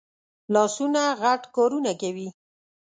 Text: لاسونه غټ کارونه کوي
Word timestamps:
لاسونه 0.53 1.01
غټ 1.21 1.41
کارونه 1.55 1.91
کوي 2.01 2.27